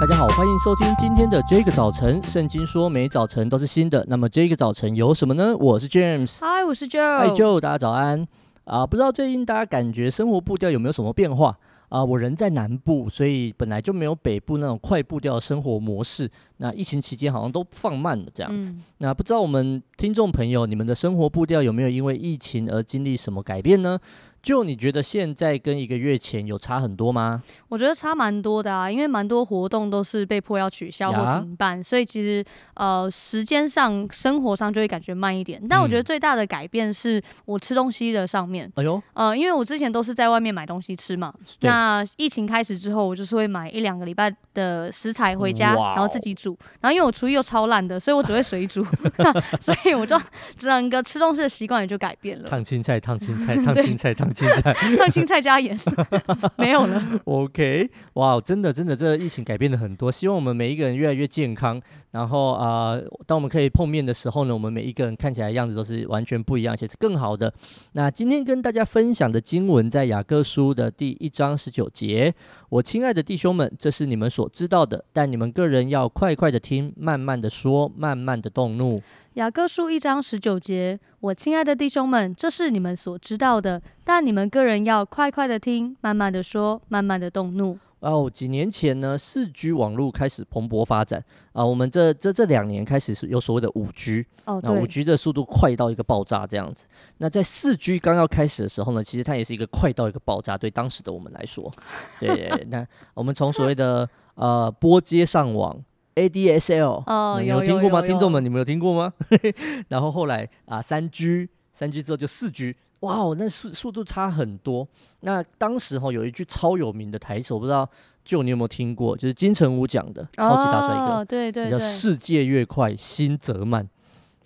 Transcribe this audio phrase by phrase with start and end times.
[0.00, 2.22] 大家好，欢迎收听今天的这个早晨。
[2.22, 5.56] 圣经说每早晨都是新的，那么这个早晨有什么呢？
[5.56, 8.24] 我是 James，嗨，我是 Joe，嗨 Joe，大家早安
[8.62, 8.86] 啊！
[8.86, 11.58] 不知道最近大家感觉生活步调有没有什么变化
[11.88, 12.04] 啊？
[12.04, 16.30] 我人在南部，所以本来就没有北部那种快步调的生活模式。
[16.58, 18.70] 那疫情期间好像都放慢了这样子。
[18.70, 23.98] 嗯、那不知道我们听众朋友，你们的生活步调有没有因为疫情而经历什么改变呢？
[24.42, 27.42] 就你觉得现在跟一个月前有差很多吗？
[27.68, 35.60] 我觉得差蛮多的啊，因为蛮多活动都是被迫要取消或停办，所以其实呃时间上、生活上就会感觉慢一点。
[35.68, 38.70] 但我觉得最大的改变是我吃东西的上面。
[38.76, 41.34] 哎呦，呃，因为我之前都是在外面买东西吃嘛。
[41.60, 46.56] 那疫情开始之后，我就是会买一两个礼拜的食材回家，然后自己煮。
[46.80, 48.86] 然后因为我厨艺又超烂的，所以我只会水煮，
[49.60, 50.18] 所以我就
[50.56, 52.48] 整个吃东西的习惯也就改变了。
[52.48, 54.27] 烫青菜，烫青菜， 烫青菜，烫。
[54.32, 55.78] 青菜，烫青菜加盐，
[56.56, 57.02] 没有了。
[57.24, 60.10] OK，哇，真的真的，这个疫情改变了很多。
[60.10, 61.80] 希望我们每一个人越来越健康。
[62.10, 67.52] 然后啊、呃，当我们可以碰面的时候呢，我们每一个人看起来样子都是完全不一样，而且是更好的。
[67.92, 72.34] 那今天跟大家分享的经文在雅各书的第一章十九节。
[72.70, 79.02] 我亲爱的弟兄们，这是你们所知道的，但你们个人要快快的听，慢慢的说，慢慢的动怒。
[79.34, 87.78] 雅各书一章十九节，我亲爱的弟兄们，这是你们所知道的，但你们个人要快快的听，慢慢的说，慢慢的动怒。
[88.00, 96.86] 哦，几年前呢，四 G 网络开始蓬勃发展啊，我们这这这两年开始是有所谓的五 G，哦，那五 G 的速度快到一个爆炸这样子。
[97.18, 101.70] 那在四 G 刚要开始的时候呢，其实它也是一个快到一个爆炸，对当时的我们来说，
[102.18, 105.80] 对，那我们从所谓的呃拨接上网。
[106.18, 108.02] ADSL，哦，有听过吗？
[108.02, 109.12] 听众们，你们有听过吗？
[109.88, 114.86] 然后后来啊，三 G，三 G 之后就四 G，哇哦，那速速度差很多。
[115.20, 117.88] 那当时哈有一句超有名的台词，我不知道
[118.24, 123.88] 就你有没有听过，就是金城武讲的，超级大帅哥，哦、对对对，叫世界越快，心则慢。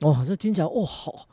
[0.00, 1.26] 哇，这听起来哇、哦，好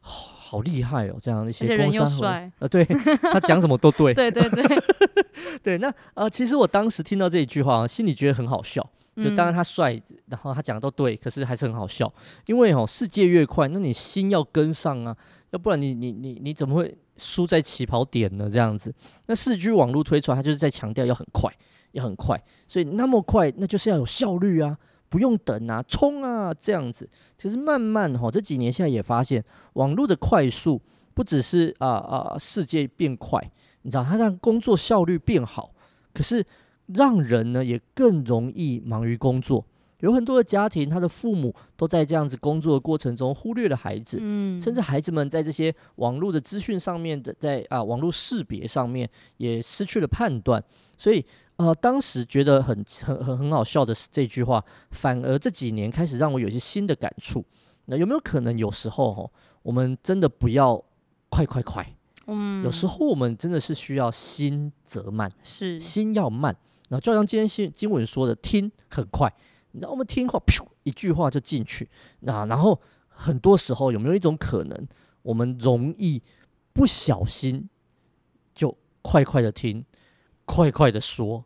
[0.00, 4.78] 好厉害哦，这样一些人又帅，呃，对他讲什么都对， 对对对
[5.62, 5.78] 对。
[5.78, 8.88] 那呃，其实我当时听到这一句话，心里觉得很好笑。
[9.16, 12.12] 就当然他帅，然后他讲的都对，可是还是很好笑。
[12.44, 15.16] 因为哦，世界越快，那你心要跟上啊，
[15.50, 18.50] 要不然你你你你怎么会输在起跑点呢？
[18.52, 18.94] 这样子，
[19.24, 21.50] 那四 G 网络推出来，它就是在强调要很快，
[21.92, 22.38] 要很快，
[22.68, 24.76] 所以那么快，那就是要有效率啊，
[25.08, 27.08] 不用等啊，冲啊，这样子。
[27.38, 30.78] 其实慢慢哈，这几年现在也发现，网络的快速
[31.14, 33.40] 不只是啊啊世界变快，
[33.80, 35.72] 你知道，它让工作效率变好，
[36.12, 36.44] 可是。
[36.86, 39.64] 让人呢也更容易忙于工作，
[40.00, 49.08] 有很多的家庭，他的父母都在这样子工作的过程中忽略了孩子，嗯，甚至孩子们在这些网络的资讯上面的，在啊网络识别上面
[49.38, 50.62] 也失去了判断，
[50.96, 51.24] 所以
[51.56, 57.44] 呃当时觉得很很很很好笑的是这句话，反而这几年开始让我有一些新的感触。
[57.86, 59.30] 那有没有可能有时候哈，
[59.62, 60.84] 我们真的不要
[61.28, 65.80] 快快快，嗯，有时候我们真的是需要心则慢，是。
[65.80, 66.56] 心要慢。
[66.88, 69.32] 那就像今天经经文说的，听很快，
[69.72, 71.88] 你知道我们听话，噗，一句话就进去。
[72.20, 74.86] 那然后很多时候有没有一种可能，
[75.22, 76.22] 我们容易
[76.72, 77.68] 不小心
[78.54, 79.84] 就快快的听，
[80.44, 81.44] 快快的说，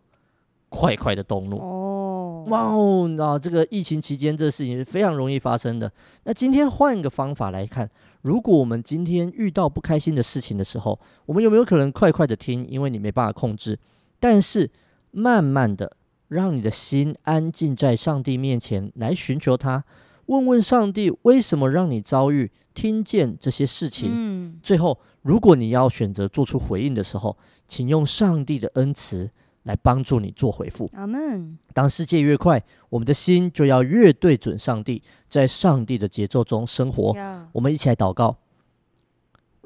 [0.68, 1.56] 快快的动怒。
[1.58, 5.90] 哦，哇哦，那这个疫情期间这个事情是非常容易发生的。
[6.24, 7.90] 那今天换一个方法来看，
[8.20, 12.66] 如果我们今天遇到不开心的事情的时候，我们有没有可能快快的听？
[12.68, 13.78] 因为你没办法控制，
[14.18, 14.70] 但是。
[15.10, 15.97] 慢慢的，
[16.28, 19.84] 让你的心安静在上帝面前来寻求他，
[20.26, 24.10] 问问上帝为什么让你遭遇、听见这些事情。
[24.12, 29.31] 嗯，最后，如果你要选择做出回应的时候，请用上帝的恩慈
[29.65, 30.88] 来帮助你做回复。
[30.94, 31.59] 阿门。
[31.75, 37.15] 当世界越快，我们的心就要越对准上帝，在上帝的节奏中生活。
[37.53, 38.37] 我们一起来祷告，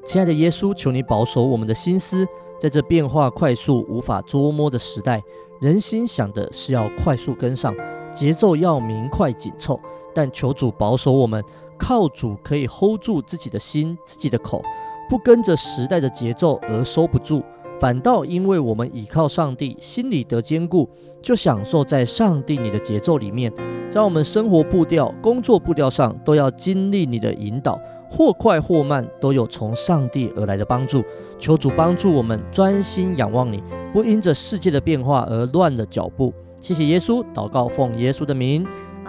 [0.03, 2.27] 亲爱的耶稣，求你保守我们的心思。
[2.57, 5.21] 在这变化快速、无法捉摸的时代，
[5.61, 7.73] 人心想的是要快速跟上，
[8.11, 9.79] 节奏要明快紧凑。
[10.13, 11.43] 但求主保守我们，
[11.77, 14.61] 靠主可以 hold 住自己的心、自己的口，
[15.09, 17.43] 不跟着时代的节奏而收不住，
[17.79, 20.89] 反倒因为我们倚靠上帝，心里得坚固，
[21.21, 23.51] 就享受在上帝你的节奏里面。
[23.89, 27.79] 在我们生活步调、工作步调上，都要经历你的引导。
[28.09, 31.03] 或快或慢，都有从上帝而来的帮助。
[31.37, 36.33] 求主帮助我们专心仰望你，不因着世界的变化而乱了脚步。
[36.59, 38.65] 谢谢耶稣，祷告奉耶稣的名，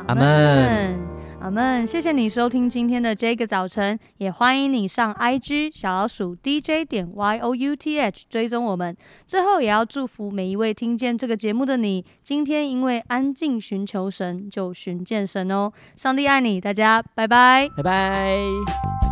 [0.07, 1.16] 阿门。
[1.51, 8.97] 们，谢谢你收听今天的这个早晨，也欢迎你上 IG 小老鼠 DJ 点 YOUTH 追踪我们。
[9.27, 15.73] 最后也要祝福每一位听见这个节目的你，今天因为安静寻求神，就寻见神哦。
[15.95, 19.06] 上帝爱你，大家拜拜，拜拜。